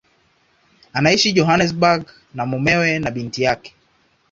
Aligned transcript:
Anaishi 0.97 1.33
Johannesburg 1.35 2.01
na 2.33 2.43
mumewe 2.45 2.99
na 2.99 3.11
binti 3.11 3.43
yake. 3.43 3.73